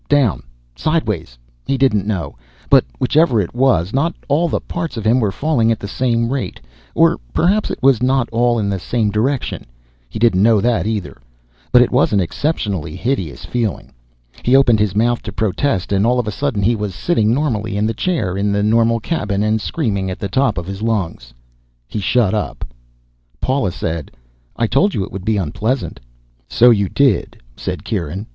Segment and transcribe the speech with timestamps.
[0.09, 0.41] Down?
[0.75, 1.37] Sideways?
[1.67, 2.35] He didn't know,
[2.71, 6.33] but whichever it was not all the parts of him were falling at the same
[6.33, 6.59] rate,
[6.95, 9.63] or perhaps it was not all in the same direction,
[10.09, 11.21] he didn't know that either,
[11.71, 13.93] but it was an exceptionally hideous feeling.
[14.41, 17.77] He opened his mouth to protest, and all of a sudden he was sitting normally
[17.77, 21.31] in the chair in the normal cabin and screaming at the top of his lungs.
[21.87, 22.65] He shut up.
[23.39, 24.09] Paula said,
[24.55, 25.99] "I told you it would be unpleasant."
[26.47, 28.25] "So you did," said Kieran.